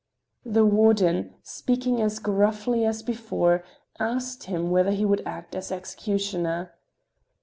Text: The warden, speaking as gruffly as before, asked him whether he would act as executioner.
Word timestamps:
The 0.43 0.65
warden, 0.65 1.35
speaking 1.43 2.01
as 2.01 2.17
gruffly 2.17 2.85
as 2.85 3.03
before, 3.03 3.63
asked 3.99 4.45
him 4.45 4.71
whether 4.71 4.89
he 4.89 5.05
would 5.05 5.21
act 5.27 5.53
as 5.55 5.71
executioner. 5.71 6.73